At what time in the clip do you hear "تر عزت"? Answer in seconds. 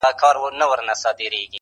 0.71-1.15